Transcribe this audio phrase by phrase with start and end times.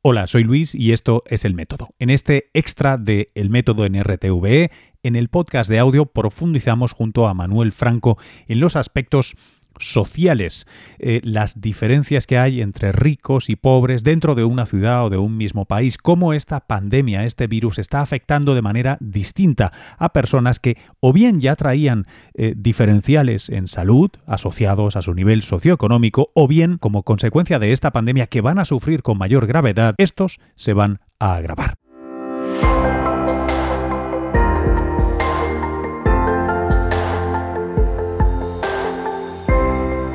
[0.00, 1.88] Hola, soy Luis y esto es El Método.
[1.98, 4.70] En este extra de El Método en RTVE,
[5.02, 8.16] en el podcast de audio profundizamos junto a Manuel Franco
[8.46, 9.34] en los aspectos
[9.80, 10.66] sociales,
[10.98, 15.18] eh, las diferencias que hay entre ricos y pobres dentro de una ciudad o de
[15.18, 20.60] un mismo país, cómo esta pandemia, este virus está afectando de manera distinta a personas
[20.60, 26.48] que o bien ya traían eh, diferenciales en salud asociados a su nivel socioeconómico, o
[26.48, 30.72] bien como consecuencia de esta pandemia que van a sufrir con mayor gravedad, estos se
[30.72, 31.74] van a agravar.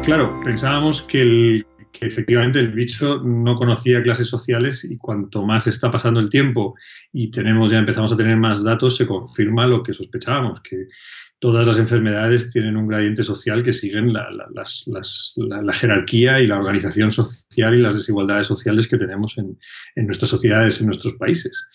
[0.06, 1.64] Claro, pensábamos que,
[2.02, 6.76] efectivamente el bicho no conocía clases sociales y cuanto más está pasando el tiempo
[7.14, 10.88] y tenemos ya empezamos a tener más datos, se confirma lo que sospechábamos, que
[11.40, 14.28] todas las enfermedades tienen un gradiente social que siguen la,
[15.72, 19.58] jerarquía y la organización social y las desigualdades sociales que tenemos en,
[20.06, 21.66] nuestras sociedades, en nuestros países.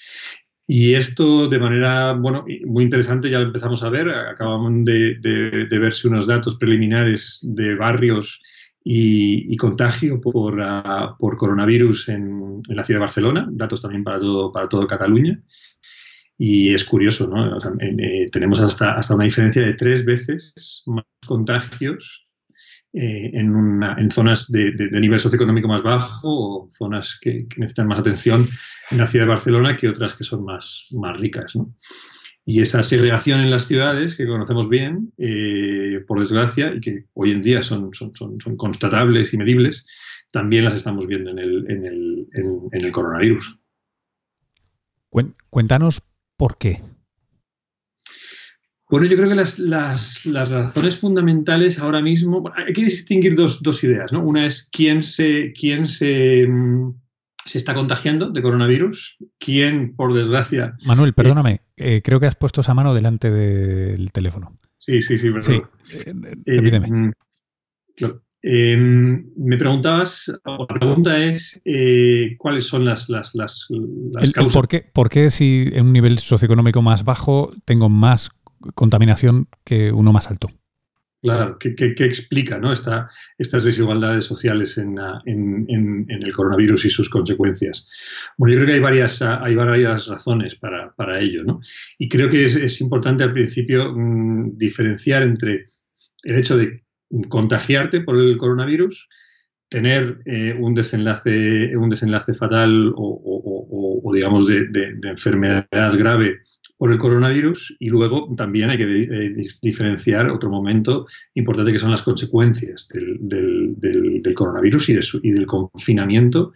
[0.71, 6.09] Y esto de manera, bueno, muy interesante, ya lo empezamos a ver, acabamos de, verse
[6.09, 8.43] unos datos preliminares de barrios
[8.85, 14.53] y, contagio por, ah, por coronavirus en, la ciudad de Barcelona, datos también para todo,
[14.53, 15.43] para todo Cataluña.
[16.37, 17.57] Y es curioso, ¿no?
[17.81, 22.28] Eh, tenemos hasta, hasta una diferencia de tres veces más contagios
[22.93, 28.47] eh, en, zonas de, nivel socioeconómico más bajo o zonas que, necesitan más atención
[28.91, 31.53] en la ciudad de Barcelona que otras que son más, más ricas.
[32.45, 37.33] Y esa segregación en las ciudades, que conocemos bien, eh, por desgracia, y que hoy
[37.33, 39.85] en día son, son, son, son, constatables y medibles,
[40.31, 43.61] también las estamos viendo en el, en el, en el coronavirus.
[45.51, 46.03] Cuéntanos
[46.37, 46.81] por qué.
[48.91, 54.23] Bueno, yo creo que las, razones fundamentales ahora mismo, hay que distinguir dos, ideas, ¿no?
[54.23, 56.95] Una es quién se, quién se, mm,
[57.45, 60.75] se, está contagiando de coronavirus, quién, por desgracia...
[60.87, 64.59] Manuel, perdóname, eh, creo que has puesto esa mano delante del teléfono.
[64.79, 65.69] Sí, sí, sí, perdón.
[65.83, 65.99] Sí,
[66.47, 67.11] eh, mm,
[68.43, 73.35] em, me preguntabas, la pregunta es eh, cuáles son las, las,
[74.33, 74.55] causas.
[74.55, 78.31] ¿por, qué, ¿Por qué si en un nivel socioeconómico más bajo tengo más
[78.75, 80.49] contaminación que uno más alto.
[81.21, 82.73] Claro, ¿qué, explica ¿no?
[82.73, 84.97] Esta, estas desigualdades sociales en,
[85.27, 87.89] el coronavirus y sus consecuencias?
[88.37, 91.43] Bueno, yo creo que hay varias, hay varias razones para, ello.
[91.43, 91.61] ¿no?
[91.99, 95.67] Y creo que es, importante al principio mm, diferenciar entre
[96.23, 96.85] el hecho de
[97.29, 99.09] contagiarte por el coronavirus,
[99.69, 106.39] tener eh, un, desenlace, un desenlace fatal o, digamos, de, enfermedad grave
[106.79, 111.91] por el coronavirus y luego también hay que eh, diferenciar otro momento importante que son
[111.91, 116.53] las consecuencias del, coronavirus y, del confinamiento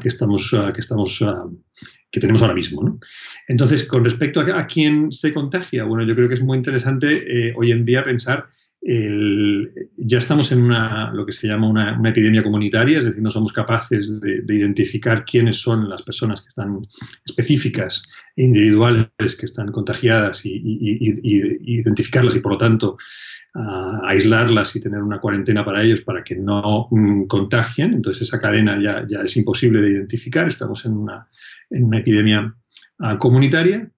[0.00, 1.22] que estamos, que, estamos
[2.10, 2.98] que tenemos ahora mismo.
[3.48, 7.54] Entonces, con respecto a, quién se contagia, bueno, yo creo que es muy interesante eh,
[7.56, 8.48] hoy en día pensar
[8.84, 13.52] ya estamos en una, lo que se llama una, epidemia comunitaria, es decir, no somos
[13.52, 16.80] capaces de, identificar quiénes son las personas que están
[17.24, 18.02] específicas
[18.34, 20.60] e individuales que están contagiadas y,
[21.64, 22.96] identificarlas y, por lo tanto,
[24.04, 27.94] aislarlas y tener una cuarentena para ellos para que no mm, contagien.
[27.94, 30.48] Entonces, esa cadena ya, ya, es imposible de identificar.
[30.48, 31.28] Estamos en una,
[31.70, 32.52] en una epidemia
[32.98, 33.88] ah, comunitaria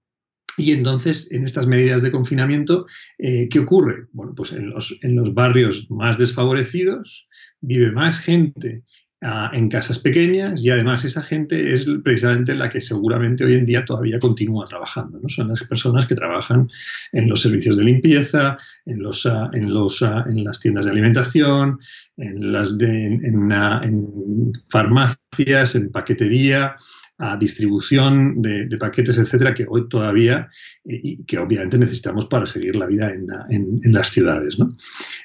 [0.57, 2.85] y entonces, en estas medidas de confinamiento,
[3.17, 4.07] eh, ¿qué ocurre?
[4.13, 7.27] Bueno, pues en los, en los, barrios más desfavorecidos
[7.59, 8.83] vive más gente
[9.21, 13.65] ah, en casas pequeñas y además esa gente es precisamente la que seguramente hoy en
[13.65, 15.19] día todavía continúa trabajando.
[15.19, 15.27] ¿no?
[15.27, 16.69] Son las personas que trabajan
[17.11, 21.79] en los servicios de limpieza, en, ah, en, ah, en las tiendas de alimentación,
[22.15, 26.77] en, las de, en farmacias, en paquetería
[27.17, 30.49] a distribución de, paquetes, etcétera, que hoy todavía
[30.83, 34.57] eh, y que obviamente necesitamos para seguir la vida en, las ciudades.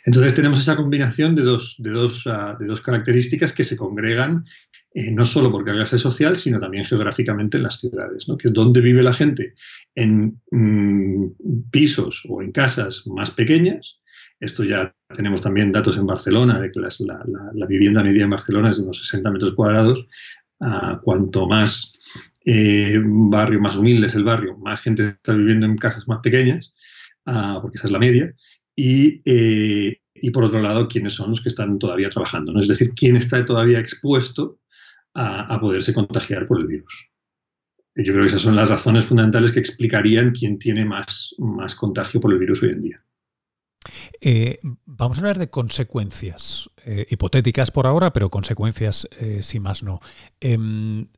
[0.05, 4.45] Entonces tenemos esa combinación de dos, ah, características que se congregan
[4.93, 8.81] eh, no solo por clase social, sino también geográficamente en las ciudades, que es donde
[8.81, 9.55] vive la gente
[9.95, 14.01] en mm, pisos o en casas más pequeñas.
[14.41, 18.79] Esto ya tenemos también datos en Barcelona de que la, vivienda media en Barcelona es
[18.79, 20.07] de unos 60 metros cuadrados,
[21.03, 21.93] cuanto más
[22.45, 26.73] eh, barrio, más humilde es el barrio, más gente está viviendo en casas más pequeñas,
[27.25, 28.35] porque esa es la media,
[28.77, 32.61] eh, y, por otro lado, quiénes son los que están todavía trabajando, ¿no?
[32.61, 34.59] es decir, quién está todavía expuesto
[35.15, 37.11] a, poderse contagiar por el virus.
[37.97, 42.21] Yo creo que esas son las razones fundamentales que explicarían quién tiene más, más contagio
[42.21, 43.05] por el virus hoy en día.
[44.21, 49.83] Eh, vamos a hablar de consecuencias, eh, hipotéticas por ahora, pero consecuencias eh, si más
[49.83, 50.01] no.
[50.41, 51.09] Em,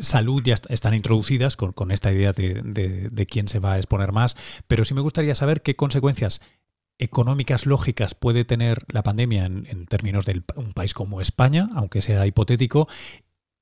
[0.00, 4.36] salud ya están introducidas con, esta idea de, quién se va a exponer más,
[4.66, 6.40] pero sí me gustaría saber qué consecuencias
[6.98, 12.26] económicas lógicas puede tener la pandemia en, términos de un país como España, aunque sea
[12.26, 12.88] hipotético,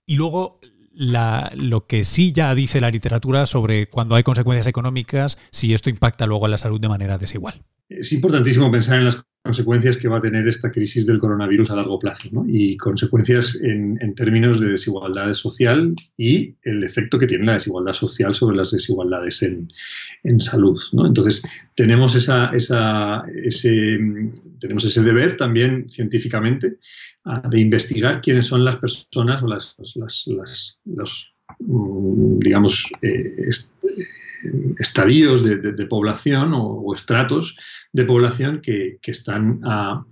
[0.06, 0.61] y luego
[0.99, 6.27] lo que sí ya dice la literatura sobre cuando hay consecuencias económicas, si esto impacta
[6.27, 7.62] luego a la salud de manera desigual.
[7.88, 11.76] Es importantísimo pensar en las consecuencias que va a tener esta crisis del coronavirus a
[11.76, 12.44] largo plazo ¿no?
[12.46, 18.35] y consecuencias en, términos de desigualdad social y el efecto que tiene la desigualdad social
[18.35, 19.70] sobre las desigualdades en,
[20.25, 20.79] en salud.
[20.93, 21.06] ¿no?
[21.06, 21.43] Entonces,
[21.75, 23.99] tenemos, esa, ese,
[24.61, 26.76] tenemos ese deber también científicamente
[27.25, 29.76] uh, de investigar quiénes son las personas o las
[30.85, 33.49] los, mm, digamos, eh,
[34.79, 37.56] estadios de, población o, estratos
[37.93, 40.05] de población que, están ah,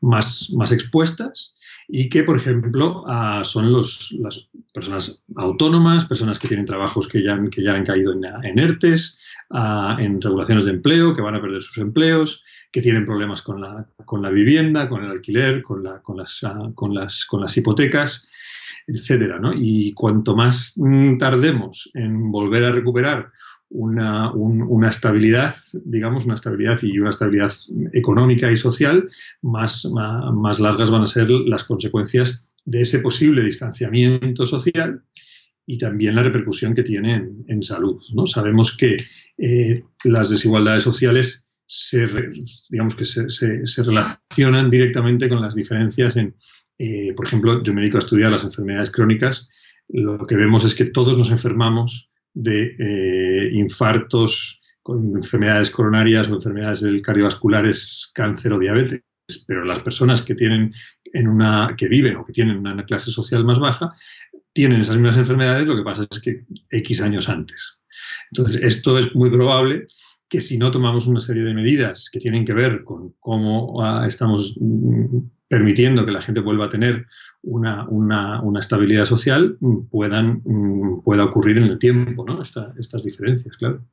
[0.00, 1.54] más, más expuestas
[1.88, 7.22] y que, por ejemplo, ah, son los, las personas autónomas, personas que tienen trabajos que
[7.22, 9.18] ya, que ya han caído en, ERTES,
[9.50, 13.60] ah, en regulaciones de empleo, que van a perder sus empleos, que tienen problemas con
[13.60, 16.40] la, con la vivienda, con el alquiler, con, la, con, las,
[16.74, 18.26] con, las, con las hipotecas
[18.86, 19.52] etcétera, ¿no?
[19.54, 23.30] Y cuanto más mm, tardemos en volver a recuperar
[23.70, 27.52] una, una, estabilidad, digamos, una estabilidad y una estabilidad
[27.92, 29.08] económica y social,
[29.42, 35.02] más, más, largas van a ser las consecuencias de ese posible distanciamiento social
[35.66, 38.00] y también la repercusión que tiene en, salud.
[38.14, 38.26] ¿no?
[38.26, 38.96] Sabemos que
[39.38, 42.08] eh, las desigualdades sociales se,
[42.70, 46.34] digamos que se, se, relacionan directamente con las diferencias en,
[46.78, 49.48] eh, por ejemplo, yo me dedico a estudiar las enfermedades crónicas,
[49.88, 56.34] lo que vemos es que todos nos enfermamos de eh, infartos con enfermedades coronarias o
[56.34, 59.02] enfermedades cardiovasculares, cáncer o diabetes.
[59.46, 60.72] Pero las personas que tienen
[61.12, 63.90] en una que viven o que tienen una clase social más baja
[64.52, 67.80] tienen esas mismas enfermedades, lo que pasa es que X años antes.
[68.32, 69.84] Entonces, esto es muy probable
[70.28, 74.06] que si no tomamos una serie de medidas que tienen que ver con cómo ah,
[74.06, 75.18] estamos mm,
[75.50, 77.06] permitiendo que la gente vuelva a tener
[77.42, 82.40] una, estabilidad social, mm, puedan, mm, pueda ocurrir en el tiempo, ¿no?
[82.40, 83.84] estas diferencias, claro.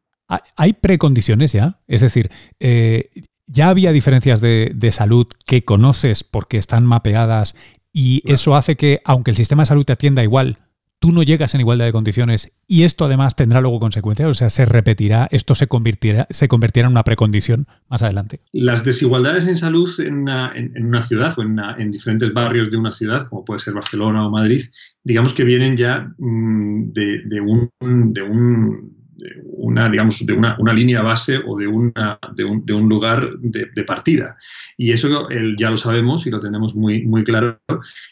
[0.56, 1.80] ¿Hay precondiciones ya?
[1.88, 3.10] Es decir, eh,
[3.48, 7.56] ¿ya había diferencias de, de, salud que conoces porque están mapeadas
[7.92, 10.58] y eso hace que, aunque el sistema de salud te atienda igual,
[11.00, 14.50] tú no llegas en igualdad de condiciones y esto además tendrá luego consecuencias, o sea,
[14.50, 18.42] se repetirá, esto se convertirá, se convertirá en una precondición más adelante.
[18.52, 23.46] Las desigualdades en salud en una, ciudad o en, diferentes barrios de una ciudad, como
[23.46, 24.62] puede ser Barcelona o Madrid,
[25.04, 27.70] digamos que vienen ya mm, de, un,
[28.14, 28.97] de un
[29.46, 34.38] una, digamos, de una, línea base o de, una, de, un, lugar de, partida.
[34.78, 35.28] Y eso
[35.58, 37.60] ya lo sabemos y lo tenemos muy, muy claro.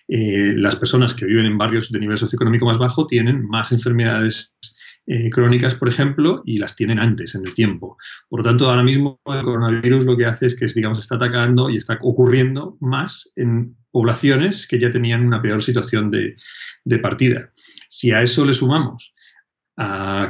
[0.07, 4.53] Eh, las personas que viven en barrios de nivel socioeconómico más bajo tienen más enfermedades
[5.07, 7.97] eh, crónicas, por ejemplo, y las tienen antes, en el tiempo.
[8.27, 11.69] Por lo tanto, ahora mismo el coronavirus lo que hace es que, digamos, está atacando
[11.69, 16.35] y está ocurriendo más en poblaciones que ya tenían una peor situación de,
[16.83, 17.51] de partida.
[17.87, 19.14] Si a eso le sumamos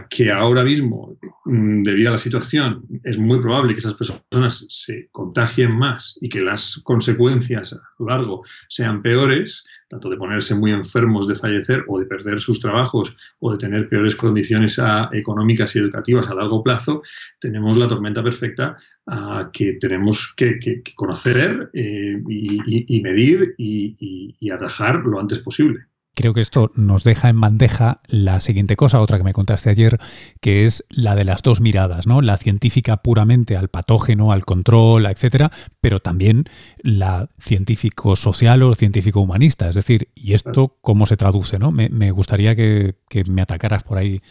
[0.09, 5.07] que ahora mismo, mm, debido a la situación, es muy probable que esas personas se
[5.11, 10.71] contagien más y que las consecuencias a lo largo sean peores, tanto de ponerse muy
[10.71, 15.75] enfermos, de fallecer o de perder sus trabajos o de tener peores condiciones ah, económicas
[15.75, 17.03] y educativas a largo plazo,
[17.39, 18.75] tenemos la tormenta perfecta
[19.07, 20.57] ah, que tenemos que,
[20.95, 25.85] conocer eh, y, medir y atajar lo antes posible.
[26.15, 29.99] Creo que esto nos deja en bandeja la siguiente cosa, otra que me contaste ayer,
[30.41, 32.21] que es la de las dos miradas, ¿no?
[32.21, 36.45] La científica puramente al patógeno, al control, etcétera, pero también
[36.81, 39.69] la científico-social o científico-humanista.
[39.69, 41.71] Es decir, ¿y esto cómo se traduce, no?
[41.71, 42.95] Me, gustaría que,
[43.27, 44.21] me atacaras por ahí,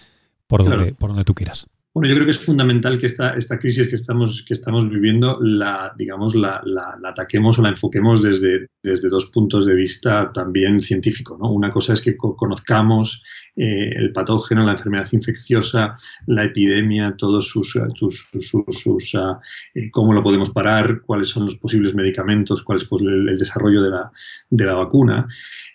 [0.46, 1.68] por donde, por donde tú quieras.
[1.94, 5.38] Bueno, yo creo que es fundamental que esta, esta crisis que estamos, que estamos viviendo
[5.40, 10.80] la, digamos, la, la, ataquemos o la enfoquemos desde, desde dos puntos de vista también
[10.80, 11.38] científicos.
[11.40, 11.50] ¿no?
[11.50, 13.22] Una cosa es que conozcamos
[13.56, 18.28] eh, el patógeno, la enfermedad infecciosa, la epidemia, todos sus, sus,
[18.70, 19.40] sus, ah,
[19.74, 23.38] eh, cómo lo podemos parar, cuáles son los posibles medicamentos, cuál es pues, el, el
[23.38, 24.12] desarrollo de la,
[24.50, 25.26] de la vacuna.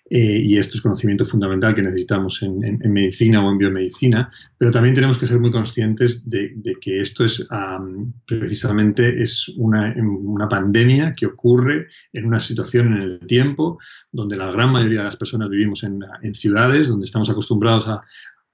[0.10, 4.96] Eh, y esto es conocimiento fundamental que necesitamos en, medicina o en biomedicina, pero también
[4.96, 7.48] tenemos que ser muy conscientes de, que esto es
[8.26, 13.80] precisamente es una, una, pandemia que ocurre en una situación en el tiempo
[14.12, 16.04] donde la gran mayoría de las personas vivimos en,
[16.34, 18.02] ciudades, donde estamos acostumbrados a,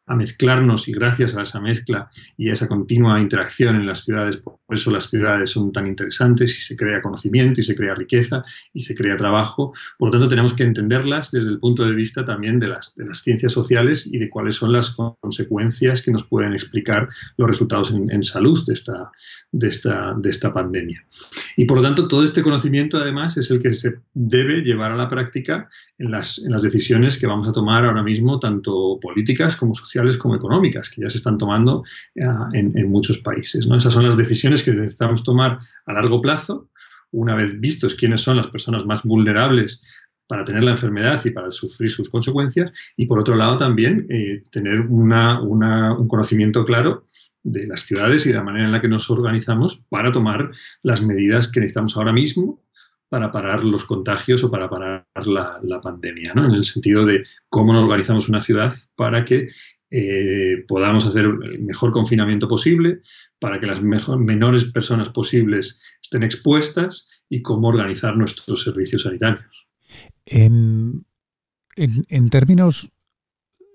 [0.07, 4.37] a mezclarnos y gracias a esa mezcla y a esa continua interacción en las ciudades,
[4.37, 8.43] por eso las ciudades son tan interesantes y se crea conocimiento y se crea riqueza
[8.73, 9.73] y se crea trabajo.
[9.97, 13.05] Por lo tanto, tenemos que entenderlas desde el punto de vista también de las, de
[13.05, 17.07] las ciencias sociales y de cuáles son las consecuencias que nos pueden explicar
[17.37, 19.11] los resultados en, salud de esta,
[19.51, 21.05] de, esta, de esta pandemia.
[21.57, 24.95] Y por lo tanto, todo este conocimiento además es el que se debe llevar a
[24.95, 29.55] la práctica en las, en las decisiones que vamos a tomar ahora mismo, tanto políticas
[29.55, 31.83] como sociales como económicas, que ya se están tomando
[32.15, 32.23] eh,
[32.53, 33.67] en, muchos países.
[33.67, 33.77] ¿no?
[33.77, 36.69] Esas son las decisiones que necesitamos tomar a largo plazo,
[37.11, 39.81] una vez vistos quiénes son las personas más vulnerables
[40.27, 44.43] para tener la enfermedad y para sufrir sus consecuencias, y por otro lado también eh,
[44.51, 47.05] tener un conocimiento claro
[47.43, 50.49] de las ciudades y de la manera en la que nos organizamos para tomar
[50.81, 52.59] las medidas que necesitamos ahora mismo
[53.07, 56.45] para parar los contagios o para parar la, pandemia, ¿no?
[56.45, 59.49] en el sentido de cómo nos organizamos una ciudad para que
[59.97, 62.99] eh, podamos hacer el mejor confinamiento posible,
[63.39, 69.67] para que las menores personas posibles estén expuestas y cómo organizar nuestros servicios sanitarios.
[70.25, 71.05] En,
[72.29, 72.91] términos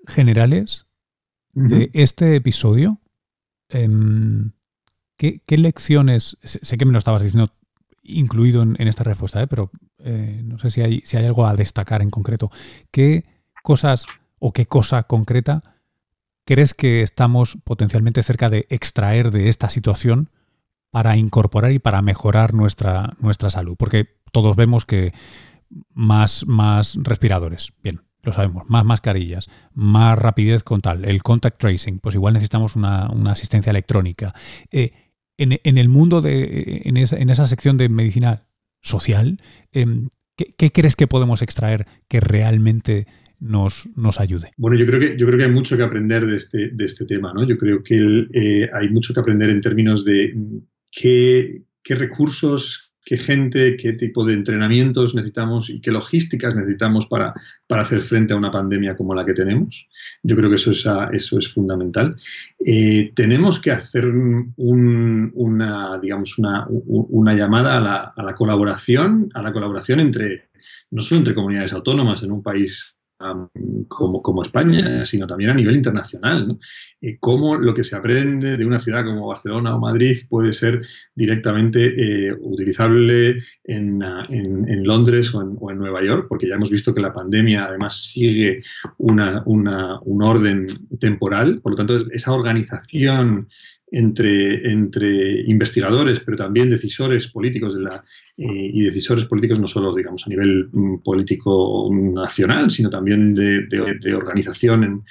[0.05, 0.85] generales
[1.53, 2.99] de este episodio,
[3.69, 4.51] em,
[5.17, 7.51] ¿qué, lecciones, sé que me lo estabas diciendo
[8.03, 9.47] incluido en, esta respuesta, ¿eh?
[9.47, 12.51] pero eh, no sé si hay, si hay algo a destacar en concreto,
[12.91, 13.25] ¿qué
[13.63, 14.05] cosas
[14.37, 15.70] o qué cosa concreta
[16.51, 20.31] ¿Crees que estamos potencialmente cerca de extraer de esta situación
[20.89, 23.77] para incorporar y para mejorar nuestra, nuestra salud?
[23.79, 25.13] Porque todos vemos que
[25.93, 31.99] más, más respiradores, bien, lo sabemos, más mascarillas, más rapidez con tal, el contact tracing,
[31.99, 34.35] pues igual necesitamos una, asistencia electrónica.
[34.71, 34.91] Eh,
[35.37, 38.43] en, el mundo de, en esa, en esa sección de medicina
[38.81, 39.39] social,
[39.71, 43.07] em, ¿qué, crees que podemos extraer que realmente
[43.41, 44.51] nos, nos ayude.
[44.55, 47.05] Bueno, yo creo, que, yo creo que hay mucho que aprender de este, de este
[47.05, 47.43] tema, ¿no?
[47.43, 50.33] Yo creo que eh, hay mucho que aprender en términos de
[50.91, 57.33] qué, recursos, qué gente, qué tipo de entrenamientos necesitamos y qué logísticas necesitamos para,
[57.65, 59.89] para hacer frente a una pandemia como la que tenemos.
[60.21, 62.15] Yo creo que eso es, eso es fundamental.
[62.63, 64.05] Eh, tenemos que hacer
[64.55, 70.51] una, digamos, una, una llamada a la, a la, colaboración, a la colaboración entre,
[70.91, 72.95] no solo entre comunidades autónomas en un país
[73.87, 76.47] como, como, España, sino también a nivel internacional.
[76.47, 76.59] ¿no?
[77.19, 80.81] cómo lo que se aprende de una ciudad como Barcelona o Madrid puede ser
[81.15, 86.69] directamente eh, utilizable en, en, Londres o en, o en, Nueva York, porque ya hemos
[86.69, 88.61] visto que la pandemia además sigue
[88.97, 90.67] una, una, un orden
[90.99, 93.47] temporal, por lo tanto, esa organización
[93.91, 100.29] entre, entre investigadores, pero también decisores políticos eh, y decisores políticos no solo, digamos, a
[100.29, 105.03] nivel mm, político nacional, sino también de, de, organización en,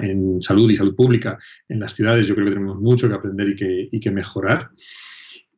[0.00, 1.38] en, salud y salud pública
[1.68, 2.26] en las ciudades.
[2.26, 4.70] Yo creo que tenemos mucho que aprender y que, y que mejorar.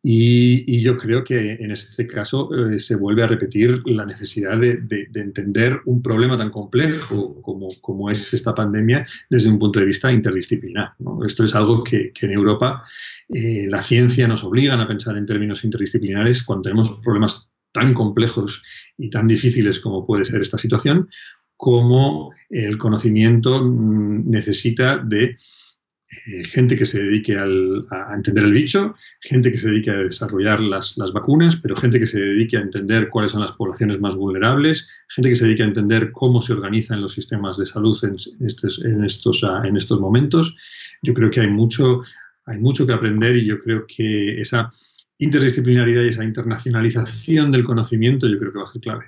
[0.09, 5.09] Y, yo creo que en este caso eh, se vuelve a repetir la necesidad de,
[5.17, 10.93] entender un problema tan complejo como, es esta pandemia desde un punto de vista interdisciplinar.
[11.27, 12.85] Esto es algo que, en Europa
[13.29, 18.63] eh, la ciencia nos obliga a pensar en términos interdisciplinares cuando tenemos problemas tan complejos
[18.97, 21.09] y tan difíciles como puede ser esta situación,
[21.57, 25.37] como el conocimiento mm, necesita de
[26.27, 30.61] eh, gente que se dedique a entender el bicho, gente que se dedique a desarrollar
[30.61, 34.89] las, vacunas, pero gente que se dedique a entender cuáles son las poblaciones más vulnerables,
[35.09, 39.45] gente que se dedique a entender cómo se organizan los sistemas de salud en, estos,
[39.45, 40.55] ah, en estos momentos.
[41.03, 42.01] Yo creo que hay mucho,
[42.47, 44.71] hay mucho que aprender y yo creo que esa
[45.19, 49.05] interdisciplinaridad y esa internacionalización del conocimiento yo creo que va a ser clave.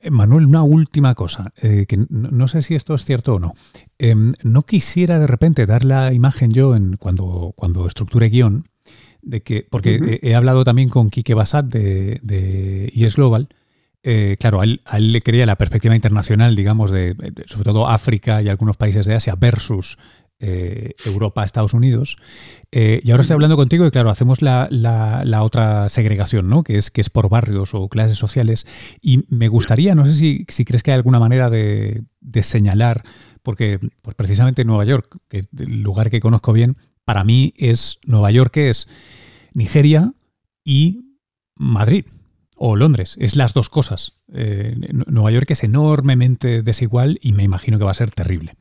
[0.00, 3.54] Eh, Manuel, una última cosa, eh, que no, sé si esto es cierto o no.
[3.98, 8.68] Em, no quisiera de repente dar la imagen yo en, cuando, cuando estructure guion,
[9.20, 13.48] de que, porque he, hablado también con Quique Basat de, de IES Global,
[14.04, 14.80] eh, claro, a él,
[15.12, 17.14] le quería la perspectiva internacional, digamos, de,
[17.46, 19.96] sobre todo África y algunos países de Asia versus
[20.44, 22.16] eh, Europa, Estados Unidos.
[22.72, 24.68] Eh, y ahora estoy hablando contigo y claro, hacemos la,
[25.40, 26.64] otra segregación, ¿no?
[26.64, 28.66] Que es, que es por barrios o clases sociales.
[29.00, 32.02] Y me gustaría, no sé si, crees que hay alguna manera de,
[32.42, 33.04] señalar,
[33.44, 38.32] porque pues precisamente Nueva York, que el lugar que conozco bien, para mí es Nueva
[38.32, 38.88] York, que es
[39.54, 40.12] Nigeria
[40.64, 41.18] y
[41.54, 42.06] Madrid
[42.56, 43.16] o Londres.
[43.20, 44.14] Es las dos cosas.
[44.32, 44.74] Eh,
[45.06, 48.56] Nueva York es enormemente desigual y me imagino que va a ser terrible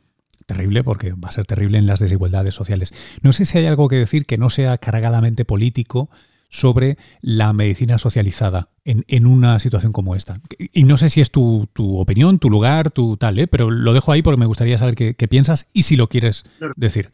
[0.51, 2.93] terrible porque va a ser terrible en las desigualdades sociales.
[3.21, 6.09] No sé si hay algo que decir que no sea cargadamente político
[6.49, 10.41] sobre la medicina socializada en, una situación como esta.
[10.73, 13.47] Y no sé si es tu, opinión, tu lugar, tu tal, ¿eh?
[13.47, 16.43] pero lo dejo ahí porque me gustaría saber qué, piensas y si lo quieres
[16.75, 17.11] decir.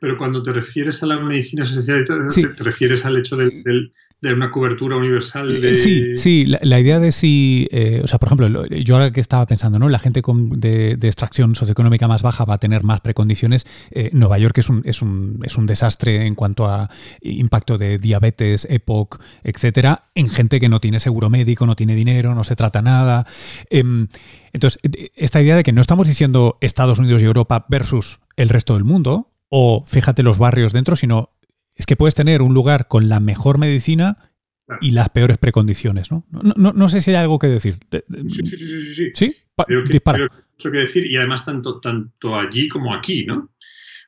[0.00, 4.96] Pero cuando te refieres a la medicina social, te, refieres al hecho de una cobertura
[4.96, 5.74] universal de...
[5.74, 9.44] Sí, sí, la, idea de si, eh, o sea, por ejemplo, yo ahora que estaba
[9.44, 9.90] pensando, ¿no?
[9.90, 13.66] La gente con, de, extracción socioeconómica más baja va a tener más precondiciones.
[13.90, 16.88] Eh, Nueva York es un, es, un, es un desastre en cuanto a
[17.20, 22.34] impacto de diabetes, EPOC, etcétera, en gente que no tiene seguro médico, no tiene dinero,
[22.34, 23.26] no se trata nada.
[23.68, 24.08] Em,
[24.54, 24.80] entonces,
[25.14, 28.84] esta idea de que no estamos diciendo Estados Unidos y Europa versus el resto del
[28.84, 31.30] mundo, o fíjate los barrios dentro, sino
[31.76, 34.32] es que puedes tener un lugar con la mejor medicina
[34.80, 36.26] y las peores precondiciones, ¿no?
[36.30, 37.78] No, no, sé si hay algo que decir.
[38.28, 39.12] Sí, sí, sí.
[39.14, 39.32] ¿Sí?
[39.32, 39.42] ¿Sí?
[40.56, 43.50] mucho que decir y además tanto, tanto allí como aquí, ¿no?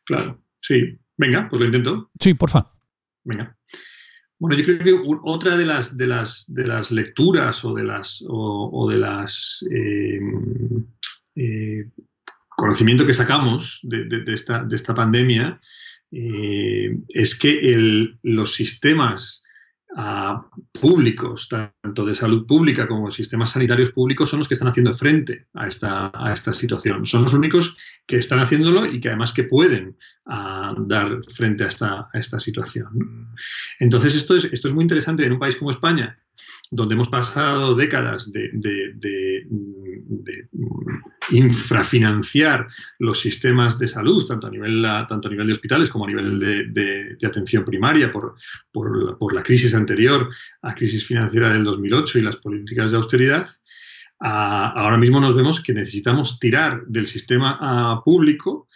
[0.04, 0.98] Claro, sí.
[1.16, 2.10] Venga, pues lo intento.
[2.18, 2.72] Sí, porfa.
[3.24, 3.56] Venga.
[4.38, 8.24] Bueno, yo creo que otra de las, de las, de las lecturas o de las,
[8.28, 10.20] o, de las eh,
[11.34, 11.90] eh,
[12.58, 15.60] conocimiento que sacamos de, esta, de esta pandemia
[16.10, 19.44] eh, es que los sistemas
[19.96, 24.92] ah, públicos, tanto de salud pública como sistemas sanitarios públicos, son los que están haciendo
[24.92, 27.06] frente a esta, situación.
[27.06, 27.76] Son los únicos
[28.08, 29.96] que están haciéndolo y que además que pueden
[30.26, 33.28] ah, dar frente a esta, situación.
[33.78, 36.18] Entonces, esto es, esto es muy interesante en un país como España,
[36.70, 39.46] donde hemos pasado décadas de,
[41.30, 42.66] infrafinanciar
[42.98, 46.38] los sistemas de salud, tanto a nivel, tanto a nivel de hospitales como a nivel
[46.38, 48.34] de, atención primaria, por,
[48.72, 50.28] por, la crisis anterior
[50.62, 53.46] a la crisis financiera del 2008 y las políticas de austeridad,
[54.20, 58.66] ahora mismo nos vemos que necesitamos tirar del sistema público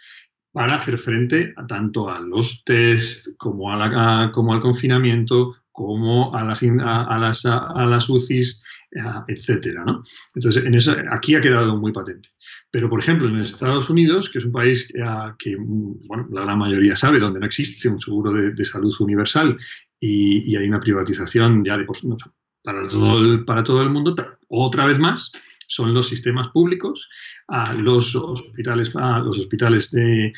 [0.53, 6.63] para hacer frente tanto a los test como, a como al confinamiento, como a las,
[6.63, 8.63] a, las, a las UCIs,
[9.27, 9.83] etcétera.
[9.83, 10.03] ¿no?
[10.35, 12.29] Entonces, en eso, aquí ha quedado muy patente.
[12.71, 14.87] Pero, por ejemplo, en Estados Unidos, que es un país
[15.39, 19.57] que bueno, la gran mayoría sabe, donde no existe un seguro de, salud universal
[19.99, 21.85] y, hay una privatización ya de
[22.63, 24.15] para, todo el, para todo el mundo,
[24.47, 25.31] otra vez más,
[25.73, 27.09] son los sistemas públicos,
[27.47, 30.31] a los hospitales, a los hospitales de,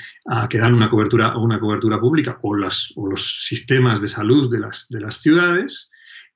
[0.49, 4.59] que dan una cobertura, una cobertura pública o, las, o los sistemas de salud de
[4.59, 5.89] las, de las ciudades,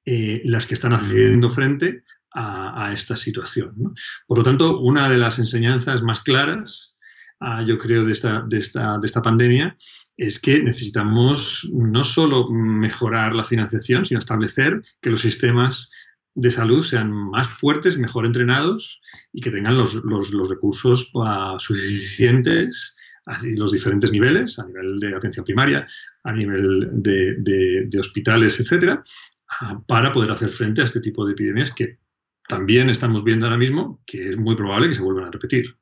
[0.06, 3.95] eh, las que están haciendo frente a, esta situación.
[4.28, 6.95] Por lo tanto, una de las enseñanzas más claras,
[7.39, 9.76] ah, yo creo, de esta, de, esta, de esta pandemia
[10.19, 15.91] es que necesitamos no solo mejorar la financiación, sino establecer que los sistemas
[16.41, 19.02] de salud sean más fuertes, mejor entrenados
[19.34, 20.02] y que tengan los,
[20.49, 25.86] recursos uh, suficientes a los diferentes niveles, a nivel de atención primaria,
[26.23, 29.04] a nivel de, hospitales, etcétera,
[29.62, 31.99] ah, para poder hacer frente a este tipo de epidemias que
[32.47, 35.75] también estamos viendo ahora mismo que es muy probable que se vuelvan a repetir.